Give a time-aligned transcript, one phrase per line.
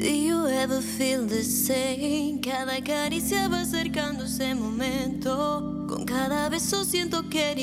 [0.00, 2.40] Do you ever feel the same?
[2.40, 4.24] Cada caricia va acercando
[4.54, 5.84] momento.
[5.86, 7.54] Con cada beso siento que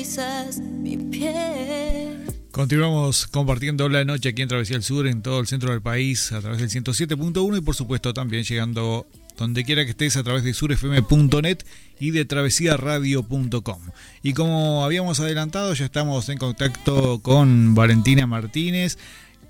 [0.60, 2.28] mi piel.
[2.52, 6.30] Continuamos compartiendo la noche aquí en Travesía del Sur, en todo el centro del país,
[6.30, 10.44] a través del 107.1 y por supuesto también llegando donde quiera que estés a través
[10.44, 11.58] de surfm.net
[11.98, 13.80] y de travesíaradio.com.
[14.22, 18.96] Y como habíamos adelantado, ya estamos en contacto con Valentina Martínez,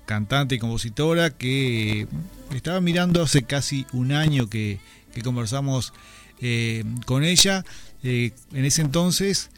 [0.09, 2.07] cantante y compositora, que
[2.55, 4.79] estaba mirando hace casi un año que,
[5.23, 5.93] conversamos
[6.41, 7.63] eh, con ella.
[8.01, 9.51] Eh, en ese entonces,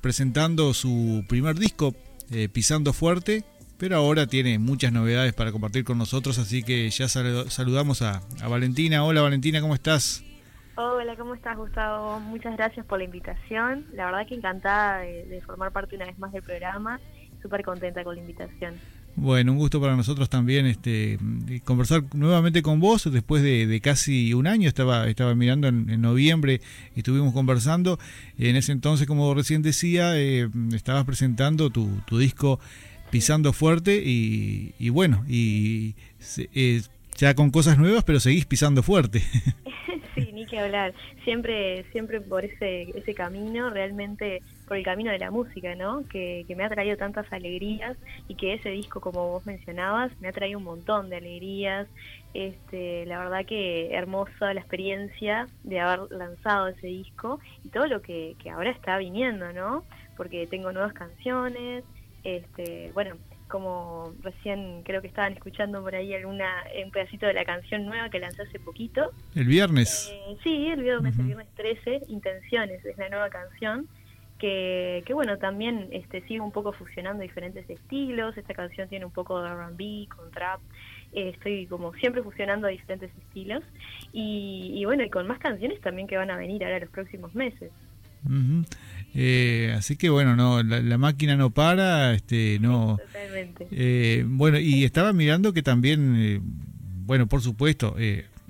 [0.00, 1.94] presentando su primer disco,
[2.32, 3.44] eh, Pisando Fuerte,
[3.78, 9.04] pero ahora tiene muchas novedades para compartir con nosotros, así que ya saludamos a, Valentina.
[9.04, 10.24] Hola Valentina, ¿cómo estás?
[10.74, 12.18] Hola, ¿cómo estás Gustavo?
[12.18, 13.86] Muchas gracias por la invitación.
[13.92, 16.98] La verdad que encantada de, formar parte una vez más del programa.
[17.42, 18.74] Súper contenta con la invitación.
[19.14, 21.18] Bueno, un gusto para nosotros también este,
[21.64, 24.68] conversar nuevamente con vos después de, casi un año.
[24.68, 26.60] Estaba, estaba mirando en, noviembre
[26.96, 27.98] y estuvimos conversando.
[28.38, 32.58] En ese entonces, como recién decía, eh, estabas presentando tu, disco
[33.10, 35.94] pisando fuerte y, bueno, y
[36.54, 36.82] eh,
[37.18, 39.22] ya con cosas nuevas, pero seguís pisando fuerte.
[40.14, 40.92] sí, ni que hablar.
[41.24, 46.06] Siempre, siempre por ese, ese camino, realmente por el camino de la música, ¿no?
[46.08, 47.96] Que, me ha traído tantas alegrías
[48.28, 51.88] y que ese disco, como vos mencionabas, me ha traído un montón de alegrías.
[52.34, 58.02] Este, la verdad que hermosa la experiencia de haber lanzado ese disco y todo lo
[58.02, 59.84] que, que ahora está viniendo, ¿no?
[60.16, 61.84] Porque tengo nuevas canciones,
[62.24, 63.16] este, bueno,
[63.52, 66.48] como recién creo que estaban escuchando por ahí alguna
[66.82, 69.12] un pedacito de la canción nueva que lanzó hace poquito.
[69.34, 70.10] El viernes.
[70.10, 73.86] Eh, sí, el viernes, el viernes 13, Intenciones, es la nueva canción.
[74.38, 78.36] Que, que, bueno, también este, sigue un poco fusionando diferentes estilos.
[78.36, 80.58] Esta canción tiene un poco de RB con trap.
[81.12, 83.62] Eh, estoy como siempre fusionando diferentes estilos.
[84.12, 87.34] Y, y bueno, y con más canciones también que van a venir ahora los próximos
[87.34, 87.70] meses.
[89.14, 92.98] Eh, así que bueno, no, la, máquina no para, este, no.
[93.06, 93.68] Totalmente.
[93.70, 96.40] Eh, bueno, y estaba mirando que también, eh,
[97.04, 97.96] bueno, por supuesto,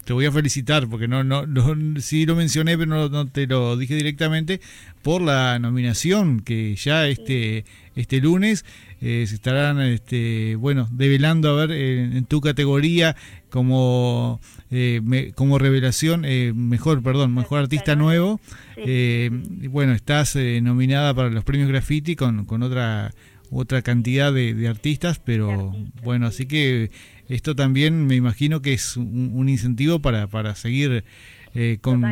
[0.05, 3.77] te voy a felicitar porque no, no, no sí lo mencioné, pero no, te lo
[3.77, 4.61] dije directamente
[5.03, 7.65] por la nominación que ya este,
[7.97, 8.65] este lunes
[9.01, 13.17] se estarán, este, bueno, develando a ver en tu categoría
[13.53, 14.41] como
[14.71, 18.41] eh, como revelación, eh, mejor, perdón, mejor artista nuevo.
[18.79, 19.29] Eh,
[19.69, 23.13] bueno, estás nominada para los premios Graffiti con, con otra
[23.51, 26.91] otra cantidad de, artistas, pero bueno, así que
[27.29, 31.05] esto también me imagino que es un, incentivo para, para seguir
[31.83, 32.03] con,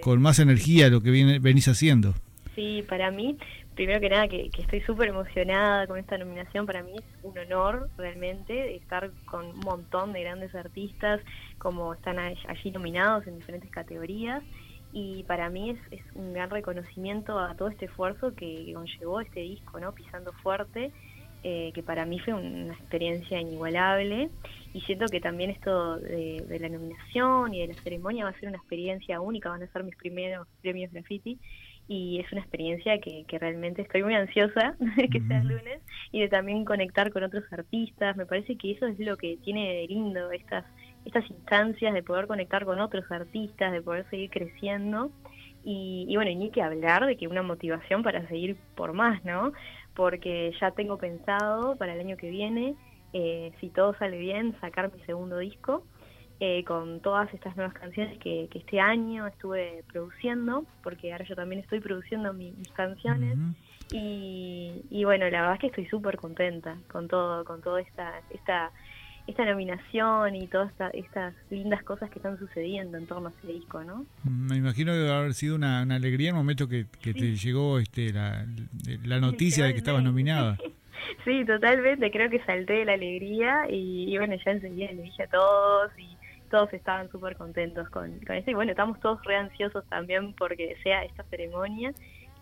[0.00, 2.16] con más energía lo que viene, venís haciendo.
[2.56, 3.38] Sí, para mí
[3.74, 6.66] primero que nada que, estoy súper emocionada con esta nominación.
[6.66, 11.20] Para mí es un honor realmente estar con un montón de grandes artistas
[11.58, 14.42] como están allí nominados en diferentes categorías.
[14.92, 19.80] Y para mí es, un gran reconocimiento a todo este esfuerzo que, conllevó este disco,
[19.80, 19.92] ¿no?
[19.92, 20.92] Pisando Fuerte,
[21.42, 24.28] eh, que para mí fue una experiencia inigualable.
[24.74, 28.38] Y siento que también esto de, de la nominación y de la ceremonia va a
[28.38, 31.38] ser una experiencia única, van a ser mis primeros premios graffiti
[31.88, 35.80] y es una experiencia que, que realmente estoy muy ansiosa de que sea el lunes
[36.10, 38.16] y de también conectar con otros artistas.
[38.16, 40.64] Me parece que eso es lo que tiene de lindo estas,
[41.04, 45.10] estas instancias de poder conectar con otros artistas, de poder seguir creciendo.
[45.64, 49.24] Y, y bueno, y ni que hablar de que una motivación para seguir por más,
[49.24, 49.52] ¿no?
[49.94, 52.74] Porque ya tengo pensado para el año que viene,
[53.12, 55.84] eh, si todo sale bien, sacar mi segundo disco
[56.44, 61.60] eh, con todas estas nuevas canciones que, este año estuve produciendo, porque ahora yo también
[61.60, 63.38] estoy produciendo mis canciones.
[63.92, 68.72] y, bueno, la verdad es que estoy súper contenta con todo, con toda esta, esta,
[69.28, 73.84] esta nominación y todas estas lindas cosas que están sucediendo en torno a ese disco,
[73.84, 74.04] ¿no?
[74.24, 78.12] Me imagino que debe haber sido una, alegría en el momento que, te llegó este,
[78.12, 80.58] la, noticia de que estabas nominada.
[81.24, 85.24] Sí, totalmente, creo que salté de la alegría y, y bueno, ya enseguida le dije
[85.24, 86.16] a todos y
[86.52, 90.76] todos estaban súper contentos con, con eso y bueno, estamos todos re ansiosos también porque
[90.82, 91.92] sea esta ceremonia.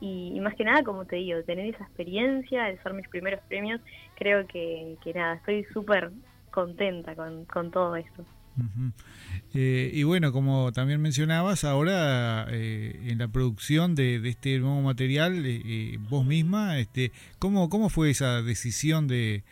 [0.02, 3.80] Y, más que nada, como te digo, tener esa experiencia de ser mis primeros premios,
[4.16, 6.10] creo que, que nada, estoy súper
[6.50, 8.24] contenta con, con todo esto.
[9.54, 15.42] Eh, y bueno, como también mencionabas, ahora eh, en la producción de, este nuevo material,
[15.44, 19.44] eh, vos misma, este, ¿cómo, ¿cómo fue esa decisión de,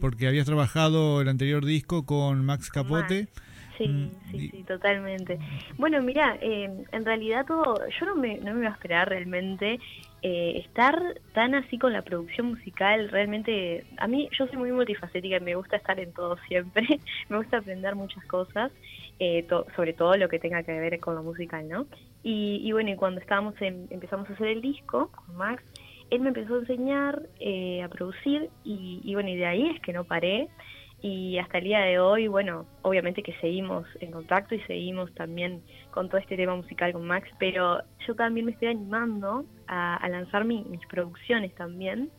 [0.00, 3.28] porque habías trabajado el anterior disco con Max Capote?
[3.78, 5.38] Sí, mm, sí, sí, totalmente.
[5.78, 9.78] Bueno, mira, en realidad todo, yo no me, no me iba a esperar realmente
[10.24, 11.02] eh, estar
[11.32, 15.56] tan así con la producción musical, realmente, a mí yo soy muy multifacética y me
[15.56, 16.86] gusta estar en todo siempre,
[17.28, 18.70] me gusta aprender muchas cosas,
[19.18, 21.86] eh, sobre todo lo que tenga que ver con lo musical, ¿no?
[22.22, 25.62] Y, bueno, y cuando estábamos empezamos a hacer el disco con Max,
[26.10, 29.80] él me empezó a enseñar eh, a producir y, y bueno, y de ahí es
[29.80, 30.48] que no paré
[31.02, 35.62] y hasta el día de hoy, bueno, obviamente que seguimos en contacto y seguimos también
[35.90, 40.44] con todo este tema musical con Max, pero yo también me estoy animando a, lanzar
[40.44, 42.10] mis producciones también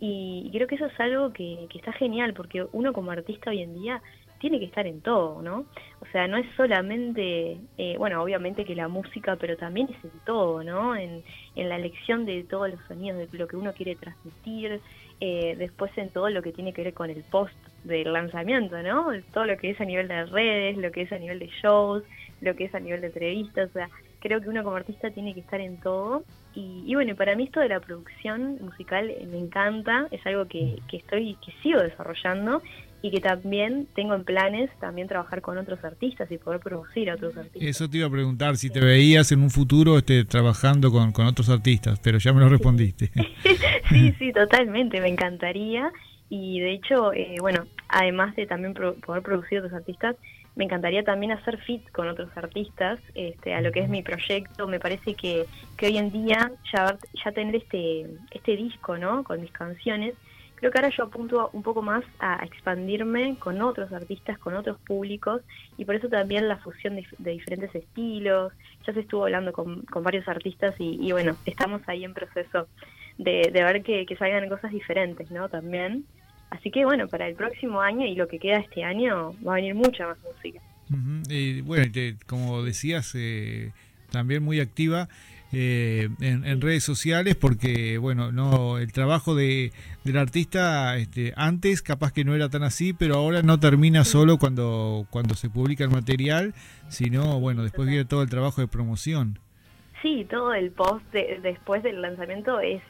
[0.00, 3.62] y creo que eso es algo que, que está genial porque uno como artista hoy
[3.62, 4.02] en día
[4.40, 5.66] tiene que estar en todo, ¿no?
[6.00, 10.18] O sea, no es solamente, eh, bueno, obviamente que la música, pero también es en
[10.26, 10.96] todo, ¿no?
[10.96, 11.22] En,
[11.54, 14.80] en la elección de todos los sonidos, de lo que uno quiere transmitir,
[15.20, 19.08] eh, después en todo lo que tiene que ver con el post del lanzamiento, ¿no?
[19.32, 22.02] Todo lo que es a nivel de redes, lo que es a nivel de shows,
[22.40, 23.88] lo que es a nivel de entrevistas, o sea,
[24.20, 26.24] creo que uno como artista tiene que estar en todo.
[26.54, 30.98] Y, bueno, para mí esto de la producción musical me encanta, es algo que, que
[30.98, 32.62] estoy, que sigo desarrollando
[33.00, 37.14] y que también tengo en planes también trabajar con otros artistas y poder producir a
[37.14, 37.62] otros artistas.
[37.62, 41.26] Eso te iba a preguntar, si te veías en un futuro este, trabajando con, con
[41.26, 43.10] otros artistas, pero ya me lo respondiste.
[43.88, 45.90] sí, sí, totalmente, me encantaría
[46.34, 50.16] y de hecho, eh, bueno, además de también poder producir otros artistas,
[50.56, 54.66] me encantaría también hacer fit con otros artistas este, a lo que es mi proyecto.
[54.66, 55.44] Me parece que,
[55.76, 59.24] que hoy en día ya, ya tener este, este disco, ¿no?
[59.24, 60.14] Con mis canciones,
[60.62, 64.78] Creo que ahora yo apunto un poco más a expandirme con otros artistas, con otros
[64.78, 65.42] públicos,
[65.76, 68.52] y por eso también la fusión de, diferentes estilos.
[68.86, 72.68] Ya se estuvo hablando con, varios artistas y, bueno, estamos ahí en proceso
[73.18, 75.48] de, ver que, salgan cosas diferentes, ¿no?
[75.48, 76.04] También.
[76.52, 79.56] Así que bueno, para el próximo año y lo que queda este año va a
[79.56, 80.60] venir mucha más música.
[81.30, 81.90] y bueno,
[82.26, 83.72] como decías, eh,
[84.10, 85.08] también muy activa
[85.50, 89.72] eh, en, redes sociales porque bueno no el trabajo de
[90.04, 94.38] del artista este, antes capaz que no era tan así pero ahora no termina solo
[94.38, 96.54] cuando cuando se publica el material
[96.88, 99.38] sino bueno después viene todo el trabajo de promoción.
[100.02, 101.04] Sí todo el post
[101.42, 102.82] después del lanzamiento es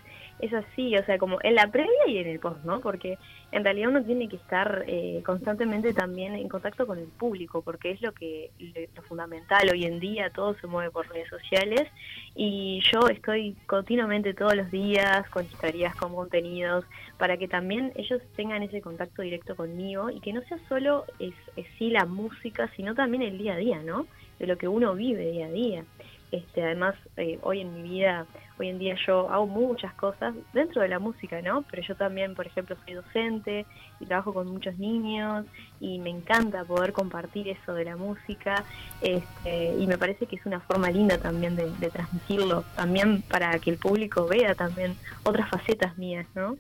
[0.42, 2.80] es así, o sea, como en la previa y en el post, ¿no?
[2.80, 3.16] Porque
[3.52, 7.92] en realidad uno tiene que estar eh, constantemente también en contacto con el público, porque
[7.92, 8.50] es lo que
[8.96, 11.88] lo fundamental hoy en día, todo se mueve por redes sociales
[12.34, 16.84] y yo estoy continuamente todos los días con historias, con contenidos,
[17.18, 21.34] para que también ellos tengan ese contacto directo conmigo y que no sea solo es,
[21.54, 24.08] es sí la música, sino también el día a día, ¿no?
[24.40, 25.84] De lo que uno vive día a día.
[26.32, 28.24] Este, además, eh, hoy en mi vida,
[28.58, 31.62] hoy en día yo hago muchas cosas dentro de la música, ¿no?
[31.70, 33.66] Pero yo también, por ejemplo, soy docente
[34.00, 35.44] y trabajo con muchos niños
[35.78, 38.64] y me encanta poder compartir eso de la música
[39.02, 43.68] este, y me parece que es una forma linda también de, transmitirlo, también para que
[43.68, 46.56] el público vea también otras facetas mías, ¿no?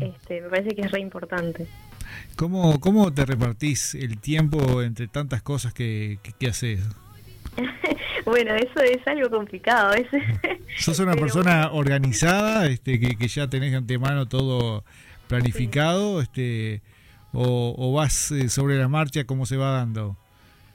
[0.00, 1.68] Este, me parece que es re importante.
[2.34, 6.80] ¿Cómo, ¿Cómo te repartís el tiempo entre tantas cosas que, que, que haces?
[8.26, 9.94] Bueno, eso es algo complicado.
[9.94, 10.08] Es...
[10.78, 14.84] ¿Sos una persona organizada, este, que, que, ya tenés de antemano todo
[15.28, 16.82] planificado, este,
[17.32, 20.16] o, vas eh, sobre la marcha como se va dando?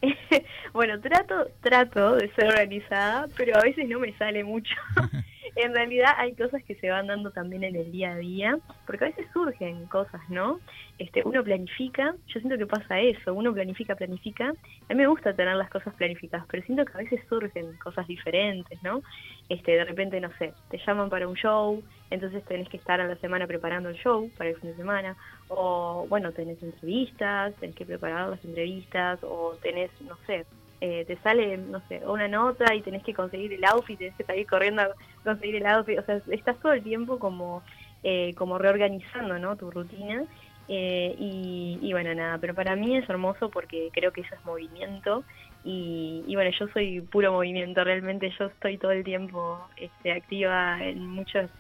[0.74, 4.74] bueno, trato, trato de ser organizada, pero a veces no me sale mucho.
[5.55, 9.05] en realidad hay cosas que se van dando también en el día a día, porque
[9.05, 10.60] a veces surgen cosas, ¿no?
[10.98, 14.50] Este, uno planifica, yo siento que pasa eso, uno planifica, planifica.
[14.50, 18.08] A mí me gusta tener las cosas planificadas, pero siento que a veces surgen cosas
[18.08, 19.01] diferentes, ¿no?
[19.50, 23.08] Este, de repente, no sé, te llaman para un show, entonces tenés que estar a
[23.08, 25.15] la semana preparando el show para el fin de semana,
[25.50, 30.46] o bueno, tenés entrevistas, tenés que preparar las entrevistas, o tenés, no sé,
[30.83, 34.23] eh, te sale, no sé, una nota y tenés que conseguir el outfit, tenés que
[34.23, 34.89] salir corriendo a
[35.23, 37.61] conseguir el outfit, o sea, estás todo el tiempo como,
[38.03, 39.55] eh, como reorganizando, ¿no?
[39.55, 40.23] Tu rutina.
[40.67, 45.23] Eh, y, bueno, nada, pero para mí es hermoso porque creo que eso es movimiento
[45.63, 51.05] y, bueno, yo soy puro movimiento, realmente yo estoy todo el tiempo este, activa en
[51.07, 51.51] muchos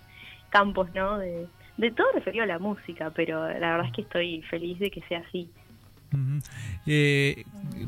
[0.49, 1.19] campos, ¿no?
[1.19, 1.47] De,
[1.77, 5.01] de todo referido a la música, pero la verdad es que estoy feliz de que
[5.01, 5.49] sea así
[6.85, 7.43] eh,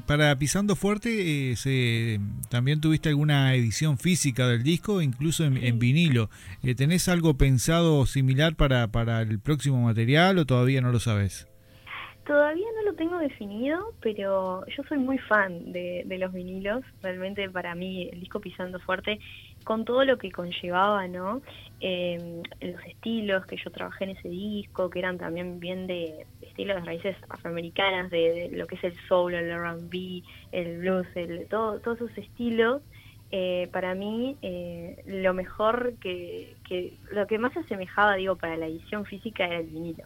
[0.06, 6.30] para Pisando Fuerte, eh, ¿también tuviste alguna edición física del disco, incluso en, vinilo?
[6.64, 11.48] Eh, ¿Tenés algo pensado similar para, para el próximo material o todavía no lo sabes?
[12.26, 16.82] Todavía no lo tengo definido, pero yo soy muy fan de, los vinilos.
[17.02, 19.20] Realmente para mí el disco Pisando Fuerte,
[19.64, 21.42] con todo lo que conllevaba, ¿no?
[21.80, 26.78] Eh, los estilos que yo trabajé en ese disco, que eran también bien de, estilos
[26.78, 31.80] de raíces afroamericanas, de, lo que es el soul, el R&B, el blues, el, todo,
[31.80, 32.82] todos esos estilos.
[33.32, 38.58] Eh, para mí eh, lo mejor que, que, lo que más se asemejaba digo para
[38.58, 40.04] la edición física era el vinilo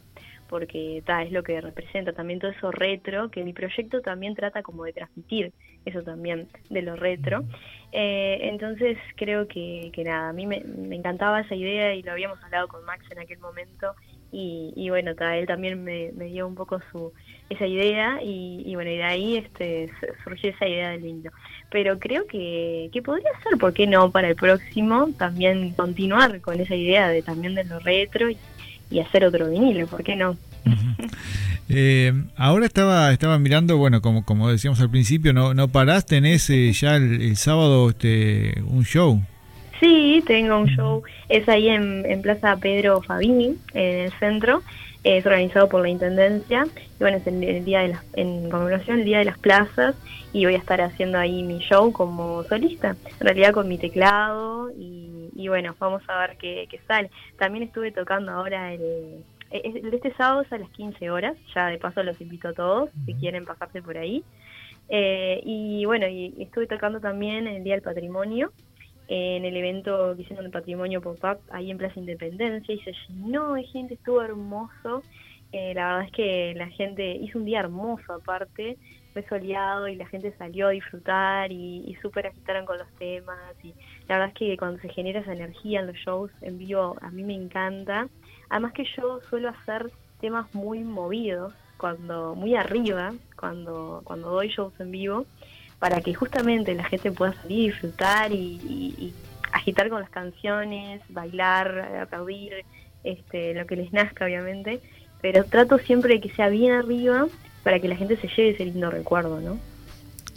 [0.50, 4.64] porque ta, es lo que representa también todo eso retro, que mi proyecto también trata
[4.64, 5.54] como de transmitir
[5.86, 7.44] eso también de lo retro.
[7.92, 10.58] Eh, entonces creo que, que nada, a mí me,
[10.92, 13.94] encantaba esa idea y lo habíamos hablado con Max en aquel momento
[14.32, 17.14] y, y bueno, ta, él también me, dio un poco su
[17.50, 19.90] esa idea y, bueno, y de ahí este,
[20.24, 21.32] surgió esa idea del lindo.
[21.72, 24.12] Pero creo que, que podría ser, ¿por qué no?
[24.12, 28.38] Para el próximo también continuar con esa idea de también de lo retro y,
[28.90, 30.38] y hacer otro vinilo, ¿por qué no?
[31.70, 36.50] Eh, ahora estaba estaba mirando, bueno, como como decíamos al principio, no no parás, tenés
[36.50, 39.22] eh, ya el, sábado este un show.
[39.82, 44.64] Sí, tengo un show, es ahí en, en Plaza Pedro Fabini, en el centro,
[45.04, 46.66] es organizado por la Intendencia,
[47.00, 49.96] y bueno, es en el día de las, en conmemoración el Día de las Plazas,
[50.34, 54.72] y voy a estar haciendo ahí mi show como solista, en realidad con mi teclado
[54.72, 57.12] y y bueno, vamos a ver qué, sale.
[57.38, 62.02] También estuve tocando ahora el, de este sábado a las 15 horas, ya de paso
[62.02, 64.24] los invito a todos si quieren pasarse por ahí.
[64.90, 68.52] Eh, y bueno, y estuve tocando también el Día del Patrimonio,
[69.10, 73.54] en el evento que hicieron el Patrimonio Pop-Up ahí en Plaza Independencia, y se llenó
[73.54, 75.04] de gente, estuvo hermoso.
[75.52, 78.76] Eh, la verdad es que la gente hizo un día hermoso aparte,
[79.18, 83.40] fue soleado y la gente salió a disfrutar y, y súper agitaron con los temas
[83.64, 83.74] y
[84.08, 87.10] la verdad es que cuando se genera esa energía en los shows en vivo a
[87.10, 88.08] mí me encanta.
[88.50, 94.74] Además que yo suelo hacer temas muy movidos, cuando muy arriba, cuando, cuando doy shows
[94.80, 95.26] en vivo,
[95.80, 99.14] para que justamente la gente pueda salir, disfrutar y,
[99.52, 102.66] agitar con las canciones, bailar, aplaudir,
[103.04, 104.82] este, lo que les nazca obviamente,
[105.22, 107.28] pero trato siempre de que sea bien arriba
[107.68, 109.60] para que la gente se lleve ese lindo recuerdo, ¿no?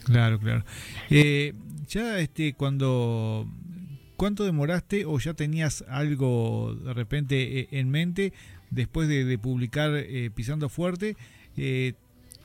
[0.05, 0.65] Claro, claro.
[1.11, 1.55] Eh,
[1.87, 3.47] ya este cuando
[4.21, 8.35] ¿Cuánto demoraste o ya tenías algo de repente eh, en mente
[8.69, 11.17] después de, publicar eh, Pisando Fuerte?
[11.57, 11.95] Eh,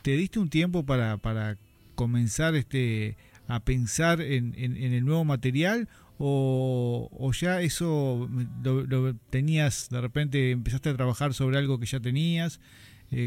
[0.01, 1.57] ¿Te diste un tiempo para, para
[1.95, 3.17] comenzar este,
[3.49, 8.29] a pensar en, el nuevo material o, ya eso
[8.63, 12.61] lo, tenías, de repente empezaste a trabajar sobre algo que ya tenías?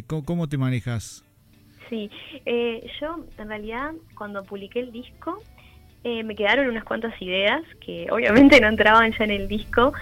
[0.06, 1.22] ¿cómo, te manejas?
[1.88, 2.10] Sí,
[3.00, 5.42] yo en realidad cuando publiqué el disco
[6.04, 9.92] eh, me quedaron unas cuantas ideas que obviamente no entraban ya en el disco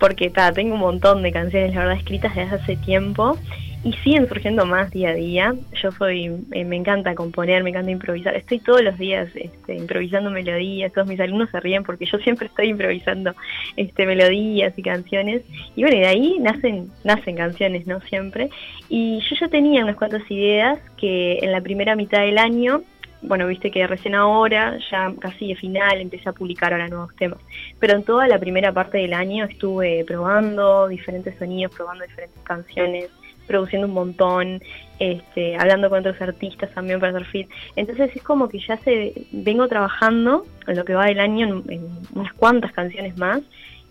[0.00, 3.38] porque tengo un montón de canciones, la verdad, escritas desde hace tiempo
[3.84, 5.54] y siguen surgiendo más día a día.
[5.82, 8.36] Yo soy, eh, me encanta componer, me encanta improvisar.
[8.36, 10.92] Estoy todos los días este, improvisando melodías.
[10.92, 13.34] Todos mis alumnos se ríen porque yo siempre estoy improvisando
[13.76, 15.42] este, melodías y canciones.
[15.74, 18.00] Y bueno, de ahí nacen, nacen canciones, ¿no?
[18.02, 18.50] Siempre.
[18.88, 22.82] Y yo ya tenía unas cuantas ideas que en la primera mitad del año
[23.24, 27.38] bueno, viste que recién ahora, ya casi de final, empecé a publicar ahora nuevos temas.
[27.78, 33.10] Pero en toda la primera parte del año estuve probando diferentes sonidos, probando diferentes canciones,
[33.52, 34.62] produciendo un montón,
[34.98, 37.48] este, hablando con otros artistas también para hacer fit.
[37.76, 41.86] Entonces es como que ya se vengo trabajando en lo que va del año en,
[42.14, 43.42] unas cuantas canciones más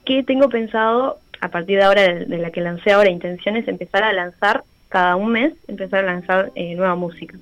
[0.04, 4.14] que tengo pensado a partir de ahora de, la que lancé ahora intenciones empezar a
[4.14, 7.38] lanzar cada un mes empezar a lanzar eh, nueva música.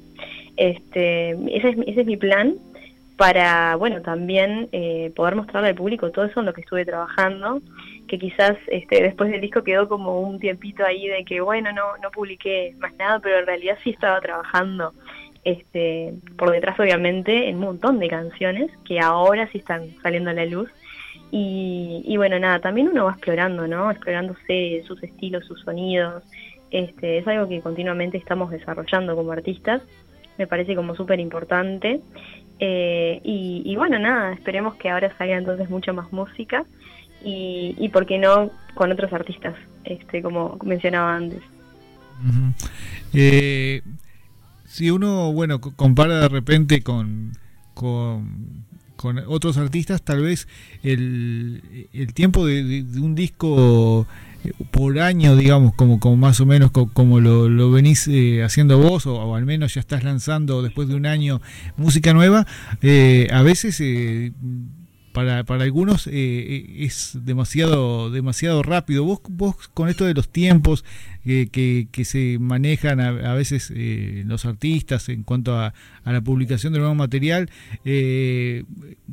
[0.58, 2.56] Este, ese, es, ese es mi plan
[3.20, 7.62] para, bueno, también eh, poder mostrarle al público todo eso en lo que estuve trabajando,
[8.10, 11.98] que quizás este, después del disco quedó como un tiempito ahí de que, bueno, no,
[12.02, 14.94] no publiqué más nada, pero en realidad sí estaba trabajando
[15.46, 20.34] este, por detrás, obviamente, en un montón de canciones que ahora sí están saliendo a
[20.34, 20.70] la luz.
[21.32, 23.92] Y, y bueno, nada, también uno va explorando, ¿no?
[23.92, 26.24] Explorándose sus estilos, sus sonidos.
[26.72, 29.82] Este, es algo que continuamente estamos desarrollando como artistas
[30.40, 32.00] me parece como súper importante.
[32.60, 36.66] Eh, y, bueno, nada, esperemos que ahora salga entonces mucho más música
[37.24, 41.42] y, y por qué no con otros artistas, este como mencionaba antes.
[43.14, 43.82] Eh,
[44.66, 47.34] si uno, bueno, compara de repente con,
[47.74, 48.58] con,
[49.28, 50.48] otros artistas, tal vez
[50.84, 54.06] el, el tiempo de un disco
[54.72, 59.36] por año, digamos, como, como más o menos como, lo, venís eh, haciendo vos, o,
[59.36, 61.42] al menos ya estás lanzando después de un año
[61.78, 62.46] música nueva,
[62.82, 64.32] eh, a veces eh,
[65.14, 69.04] para, para algunos eh, es demasiado demasiado rápido.
[69.04, 70.86] Vos, vos con esto de los tiempos
[71.24, 73.72] que, que, se manejan a, veces
[74.26, 75.74] los artistas en cuanto a,
[76.04, 77.50] a, la publicación de nuevo material,
[77.86, 78.64] eh,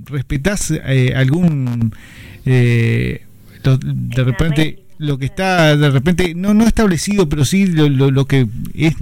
[0.04, 0.72] ¿respetás
[1.14, 1.92] algún...
[2.44, 3.20] de
[4.24, 8.94] repente lo que está de repente no no establecido pero sí lo, lo, que es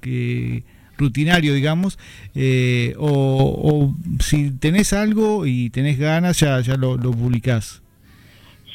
[0.00, 0.62] que
[1.00, 1.98] rutinario digamos
[2.34, 7.82] eh, o, si tenés algo y tenés ganas ya ya lo, lo publicás.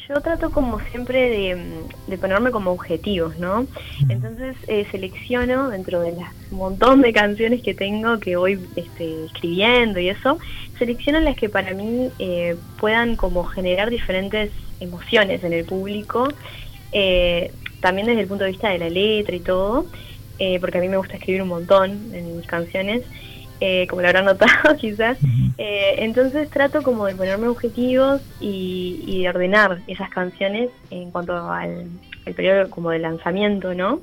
[0.08, 3.66] Yo trato como siempre de, de, ponerme como objetivos, ¿no?
[4.08, 9.98] Entonces eh, selecciono dentro de las montón de canciones que tengo que voy este, escribiendo
[9.98, 10.38] y eso,
[10.78, 16.28] selecciono las que para mí eh, puedan como generar diferentes emociones en el público
[16.92, 19.86] eh, también desde el punto de vista de la letra y todo,
[20.38, 23.02] eh, porque a mí me gusta escribir un montón en mis canciones,
[23.60, 25.18] eh, como lo habrán notado quizás.
[25.56, 31.88] entonces trato como de ponerme objetivos y, de ordenar esas canciones en cuanto al,
[32.24, 34.00] periodo como de lanzamiento, ¿no?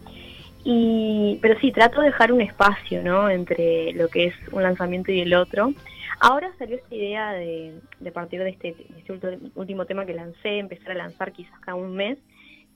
[0.64, 3.30] Y, pero sí, trato de dejar un espacio, ¿no?
[3.30, 5.74] Entre lo que es un lanzamiento y el otro.
[6.20, 10.58] Ahora salió esta idea de, de partir de este, de este último tema que lancé,
[10.58, 12.18] empezar a lanzar quizás cada un mes,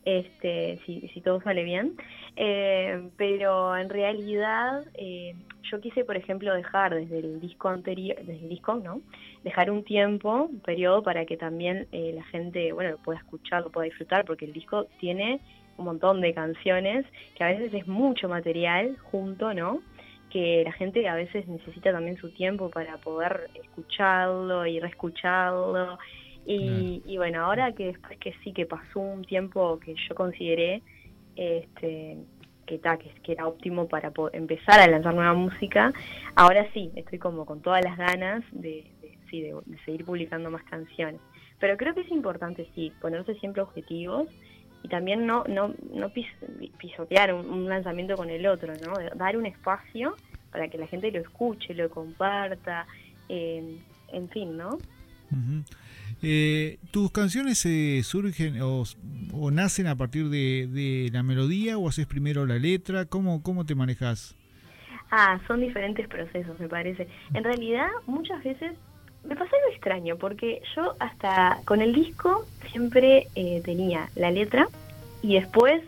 [0.07, 1.97] este, si, si todo sale bien.
[2.37, 5.35] Eh, pero en realidad eh,
[5.69, 9.01] yo quise, por ejemplo, dejar desde el disco anterior, desde el disco, ¿no?
[9.43, 13.63] Dejar un tiempo, un periodo para que también eh, la gente, bueno, lo pueda escuchar,
[13.63, 15.41] lo pueda disfrutar, porque el disco tiene
[15.77, 19.81] un montón de canciones, que a veces es mucho material junto, ¿no?
[20.29, 25.97] que la gente a veces necesita también su tiempo para poder escucharlo y reescucharlo
[26.49, 30.81] y, bueno, ahora que después que sí que pasó un tiempo que yo consideré
[31.35, 32.17] este,
[32.65, 35.91] que, ta, que, que, era óptimo para empezar a lanzar nueva música,
[36.35, 38.89] ahora sí, estoy como con todas las ganas de,
[39.29, 41.19] sí, de, seguir publicando más canciones.
[41.59, 44.27] Pero creo que es importante, sí, ponerse siempre objetivos
[44.83, 46.11] y también no, no, no
[46.77, 48.93] pisotear un, lanzamiento con el otro, ¿no?
[49.15, 50.15] Dar un espacio
[50.51, 52.85] para que la gente lo escuche, lo comparta,
[53.27, 53.79] eh,
[54.13, 54.77] en fin, ¿no?
[56.23, 58.83] Eh, ¿Tus canciones eh, surgen o,
[59.51, 63.05] nacen a partir de, la melodía o haces primero la letra?
[63.05, 64.35] ¿Cómo, ¿Cómo te manejas?
[65.11, 67.07] Ah, son diferentes procesos, me parece.
[67.33, 68.73] En realidad, muchas veces
[69.23, 74.67] me pasa algo extraño, porque yo hasta con el disco siempre eh, tenía la letra
[75.21, 75.81] y después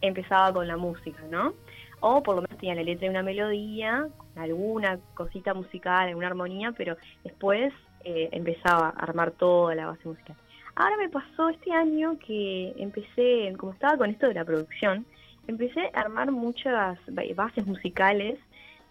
[0.00, 1.52] empezaba con la música, ¿no?
[2.00, 6.72] O por lo menos tenía la letra y una melodía, alguna cosita musical, alguna armonía,
[6.72, 7.72] pero después
[8.06, 10.36] eh, empezaba a armar toda la base musical.
[10.76, 15.04] Ahora me pasó este año que empecé, como estaba con esto de la producción,
[15.48, 16.98] empecé a armar muchas
[17.34, 18.38] bases musicales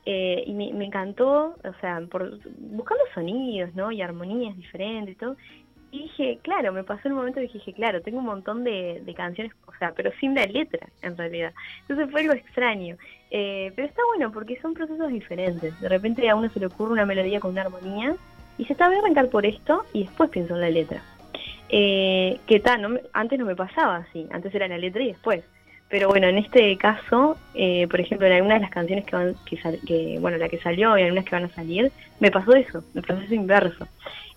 [0.05, 3.89] eh, y me, encantó, o sea, por, buscando sonidos, ¿no?
[3.89, 5.37] Y armonías diferentes y todo.
[5.91, 9.53] Y dije, claro, me pasó un momento que dije, claro, tengo un montón de, canciones,
[9.65, 11.53] o sea, pero sin la letra, en realidad.
[11.81, 12.97] Entonces fue algo extraño.
[13.31, 15.79] Eh, pero está bueno porque son procesos diferentes.
[15.79, 18.17] De repente a uno se le ocurre una melodía con una armonía
[18.57, 21.01] y se está, voy a arrancar por esto y después pienso en la letra.
[21.69, 25.43] Eh, que tal, no antes no me pasaba así, antes era la letra y después.
[25.89, 29.35] Pero bueno, en este caso, eh, por ejemplo, en algunas de las canciones que van,
[29.85, 33.01] que, bueno, la que salió y algunas que van a salir, me pasó eso, el
[33.03, 33.87] proceso inverso.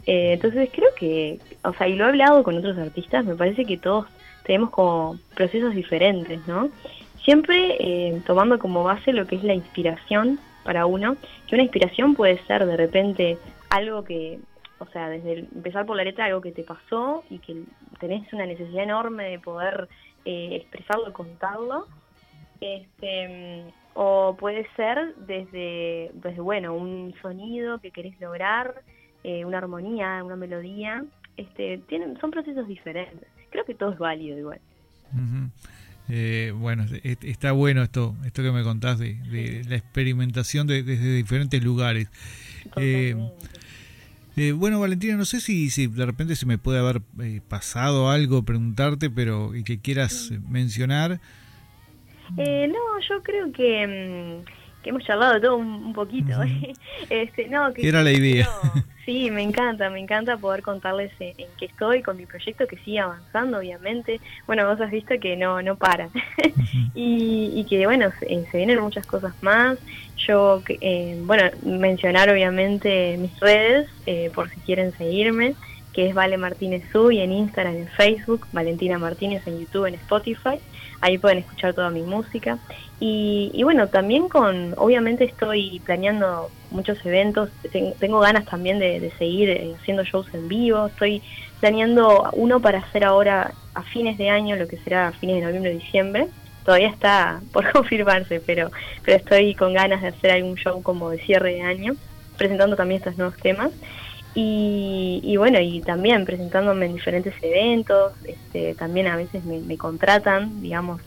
[0.07, 3.65] Eh, entonces creo que, o sea, y lo he hablado con otros artistas, me parece
[3.65, 4.07] que todos
[4.45, 6.71] tenemos como procesos diferentes, ¿no?
[7.25, 12.15] Siempre eh, tomando como base lo que es la inspiración para uno, que una inspiración
[12.15, 13.39] puede ser de repente
[13.71, 14.41] algo que,
[14.79, 17.65] o sea, desde empezar por la letra, algo que te pasó y que
[18.01, 19.89] tenés una necesidad enorme de poder
[20.25, 21.87] eh, expresarlo y contarlo.
[22.61, 28.83] Este, o puede ser desde, desde, bueno, un sonido que querés lograr,
[29.25, 31.05] eh, una armonía, una melodía.
[31.37, 33.29] Este, tienen, son procesos diferentes.
[33.51, 34.61] Creo que todo es válido igual.
[36.11, 42.09] Eh, bueno, está bueno esto, esto que me contás de, la experimentación desde diferentes lugares.
[42.77, 43.15] Eh,
[44.37, 48.11] eh, bueno, Valentina, no sé si, si de repente se me puede haber eh, pasado
[48.11, 51.21] algo, preguntarte, pero y que quieras mencionar.
[52.37, 54.58] no, yo creo que, mm,
[54.89, 56.33] que hemos charlado todo un, poquito.
[57.11, 58.49] este, no, que Era la idea.
[59.05, 63.01] Sí, me encanta, me encanta poder contarles en, qué estoy con mi proyecto que sigue
[63.01, 64.19] avanzando, obviamente.
[64.47, 66.09] Bueno, vos has visto que no no para
[66.95, 69.79] y, que, bueno, se, vienen muchas cosas más.
[70.27, 75.55] Yo, eh, bueno, mencionar obviamente mis redes, eh, por si quieren seguirme,
[75.93, 80.59] que es Vale Martínez y en Instagram, en Facebook, Valentina Martínez en YouTube, en Spotify.
[81.01, 82.59] Ahí pueden escuchar toda mi música.
[83.01, 87.49] Y, bueno, también con, obviamente estoy planeando muchos eventos,
[88.01, 91.23] tengo ganas también de, seguir eh, haciendo shows en vivo, estoy
[91.61, 95.43] planeando uno para hacer ahora a fines de año, lo que será a fines de
[95.43, 96.29] noviembre, diciembre.
[96.65, 98.71] Todavía está por confirmarse, pero,
[99.05, 101.95] pero estoy con ganas de hacer algún show como de cierre de año,
[102.37, 103.71] presentando también estos nuevos temas.
[104.41, 111.01] Y, bueno, y también presentándome en diferentes eventos, este, también a veces me, contratan, digamos,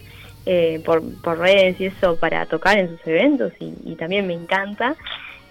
[0.45, 4.95] eh, por, por redes y eso para tocar en sus eventos y, también me encanta.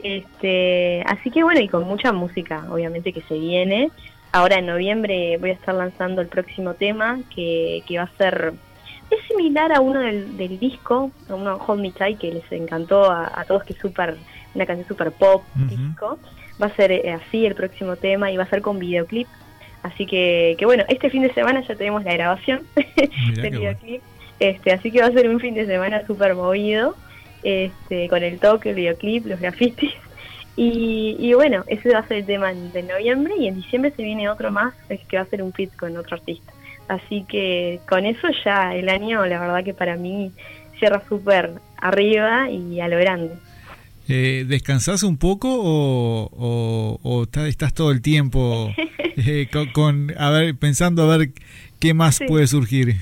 [0.03, 3.90] Este, así que bueno, y con mucha música, obviamente, que se viene.
[4.33, 8.55] Ahora en noviembre voy a estar lanzando el próximo tema que, que va a ser
[9.11, 13.45] es similar a uno del, disco, a uno Hold Me Tight que les encantó a,
[13.47, 14.16] todos, que es super,
[14.55, 16.19] una canción super pop, disco.
[16.61, 19.27] Va a ser eh, así el próximo tema y va a ser con videoclip.
[19.83, 22.62] Así que, que bueno, este fin de semana ya tenemos la grabación
[23.37, 24.03] del videoclip.
[24.38, 26.96] Este, así que va a ser un fin de semana súper movido,
[27.42, 29.92] este, con el toque, el videoclip, los grafitis.
[30.57, 34.03] Y, y, bueno, ese va a ser el tema de noviembre y en diciembre se
[34.03, 36.53] viene otro más, es que va a ser un fit con otro artista.
[36.88, 40.33] Así que con eso ya el año, la verdad que para mí
[40.79, 43.35] cierra súper arriba y a lo grande.
[44.12, 48.70] Eh, ¿Descansás un poco o, estás, todo el tiempo
[49.16, 51.31] eh, con, a ver, pensando a ver
[51.79, 52.96] qué más puede surgir?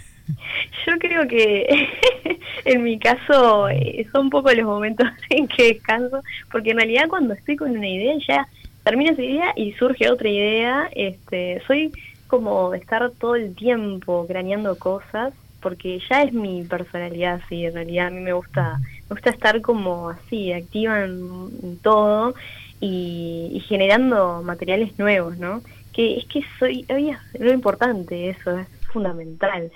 [0.87, 1.89] Yo creo que
[2.67, 7.09] en mi caso eh, son un poco los momentos en que descanso, porque en realidad
[7.09, 8.49] cuando estoy con una idea ya
[8.85, 10.91] termina esa idea y surge otra idea.
[10.95, 11.91] Este, soy
[12.27, 18.09] como estar todo el tiempo craneando cosas, porque ya es mi personalidad, sí, en realidad
[18.09, 22.35] a mí me gusta, me gusta estar como así, activa en, todo
[22.81, 25.63] y, generando materiales nuevos, ¿no?
[25.93, 29.71] Que es que soy, hoy es lo importante, eso es fundamental.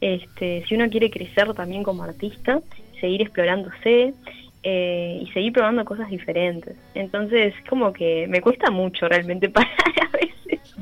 [0.00, 2.60] Este, si uno quiere crecer también como artista,
[3.00, 4.14] seguir explorándose,
[4.64, 6.76] eh, y seguir probando cosas diferentes.
[6.94, 9.70] Entonces, como que me cuesta mucho realmente parar
[10.02, 10.74] a veces.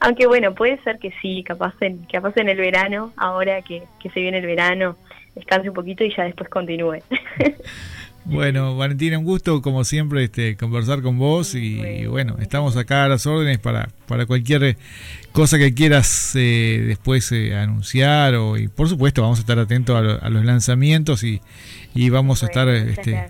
[0.00, 4.20] Aunque bueno, puede ser que sí, capaz en, capaz en el verano, ahora que, se
[4.20, 4.96] viene el verano,
[5.36, 6.98] descanse un poquito y ya después continúe.
[8.28, 13.08] Bueno, Valentina, un gusto como siempre este, conversar con vos y, bueno, estamos acá a
[13.08, 14.76] las órdenes para, para cualquier
[15.30, 19.96] cosa que quieras eh, después eh, anunciar o, y por supuesto vamos a estar atentos
[19.96, 21.40] a, los lanzamientos y,
[21.94, 23.28] y vamos a estar este,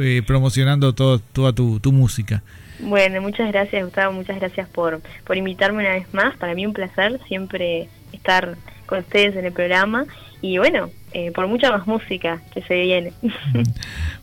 [0.00, 2.42] eh, promocionando todo, toda tu, tu música.
[2.80, 6.36] Bueno, muchas gracias Gustavo, muchas gracias por, por invitarme una vez más.
[6.38, 10.06] Para mí un placer siempre estar con ustedes en el programa
[10.44, 13.12] y bueno, eh, por mucha más música que se viene.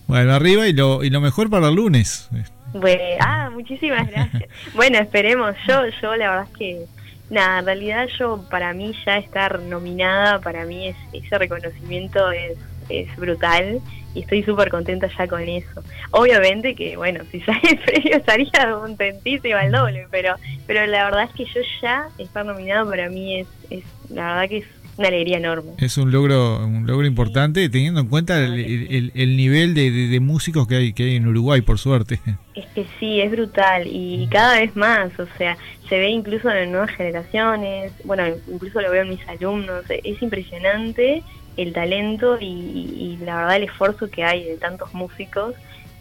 [0.07, 2.29] Bueno, arriba y lo, y lo mejor para el lunes.
[2.73, 4.43] Bueno, ah, muchísimas gracias.
[4.73, 5.55] bueno, esperemos.
[5.65, 6.85] Yo, yo la verdad es que,
[7.29, 12.57] nada, en realidad yo, para mí ya estar nominada, para mí es, ese reconocimiento es,
[12.89, 13.79] es brutal
[14.13, 15.81] y estoy súper contenta ya con eso.
[16.11, 20.35] Obviamente que, bueno, si sale el premio estaría contentísima al doble, pero
[20.67, 24.49] pero la verdad es que yo ya estar nominado para mí es, es la verdad
[24.49, 25.71] que es una alegría enorme.
[25.77, 30.67] Es un logro un logro importante teniendo en cuenta el, el, nivel de, de, músicos
[30.67, 32.19] que hay que hay en Uruguay, por suerte.
[32.55, 35.57] Es que sí, es brutal y cada vez más, o sea,
[35.89, 41.23] se ve incluso en nuevas generaciones, bueno, incluso lo veo en mis alumnos, es impresionante
[41.57, 45.55] el talento y, la verdad el esfuerzo que hay de tantos músicos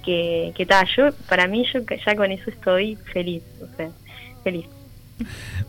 [0.04, 3.90] que, que tal, yo, para mí yo ya con eso estoy feliz, o sea,
[4.42, 4.66] feliz.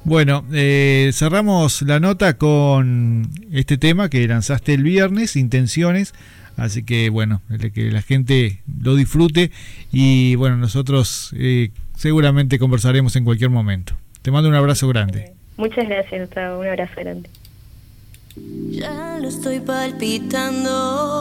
[0.04, 6.14] Bueno, eh, cerramos la nota con este tema que lanzaste el viernes, Intenciones.
[6.58, 7.42] Así que bueno,
[7.74, 9.52] que la gente lo disfrute
[9.92, 13.96] y bueno, nosotros eh, seguramente conversaremos en cualquier momento.
[14.22, 15.32] Te mando un abrazo grande.
[15.58, 17.30] Muchas gracias, Un abrazo grande.
[18.70, 21.12] Ya lo estoy palpitando.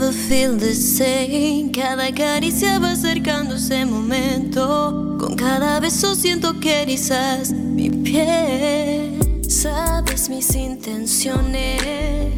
[0.00, 1.70] Feel the same?
[1.70, 5.16] Cada caricia va acercando ese momento.
[5.20, 9.18] Con cada beso siento que erizas mi piel.
[9.48, 12.32] Sabes mis intenciones.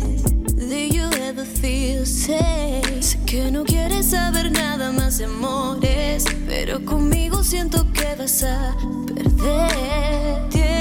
[0.54, 3.02] Do you ever feel safe?
[3.02, 8.76] Sé que no quieres saber nada más de amores, pero conmigo siento que vas a
[9.06, 10.75] perder.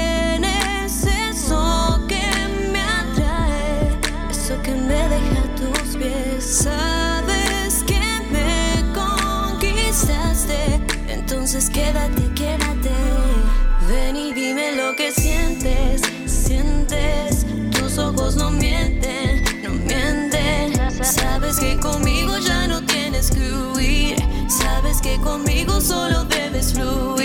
[6.46, 7.98] Sabes que
[8.30, 12.92] me conquistaste, entonces quédate, quédate.
[13.88, 17.44] Ven y dime lo que sientes, sientes.
[17.72, 20.72] Tus ojos no mienten, no mienten.
[21.02, 24.16] Sabes que conmigo ya no tienes que huir.
[24.48, 27.15] Sabes que conmigo solo debes fluir.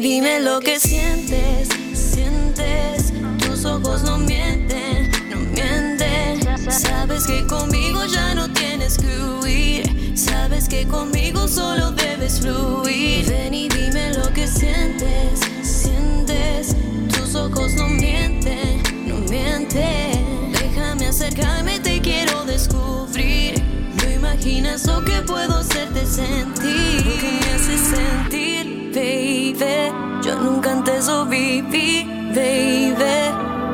[0.00, 3.12] Dime lo que sientes, sientes.
[3.38, 6.40] Tus ojos no mienten, no mienten.
[6.70, 10.16] Sabes que conmigo ya no tienes que huir.
[10.16, 13.26] Sabes que conmigo solo debes fluir.
[13.26, 16.74] Ven y dime lo que sientes, sientes.
[17.14, 20.52] Tus ojos no mienten, no mienten.
[20.52, 23.62] Déjame acercarme, te quiero descubrir.
[24.02, 27.04] No imaginas lo que puedo hacerte sentir.
[27.04, 28.59] Lo que me hace sentir,
[29.00, 29.92] baby.
[30.22, 32.94] Yo nunca antes lo viví, baby.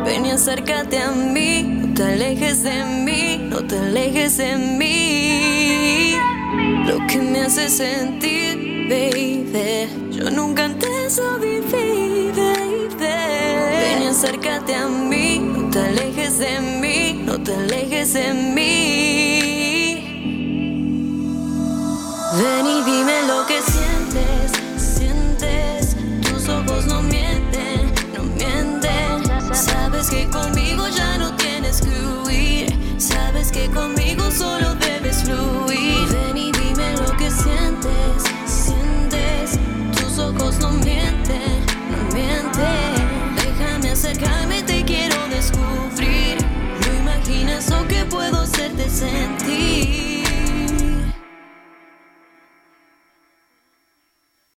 [0.04, 1.62] Ven y acércate a mí.
[1.62, 6.14] No te alejes de mí, no te alejes de mí.
[6.86, 9.88] Lo que me hace sentir, baby.
[10.12, 12.96] Yo nunca antes lo viví, baby.
[12.98, 15.38] Ven y acércate a mí.
[15.38, 19.35] No te alejes de mí, no te alejes de mí.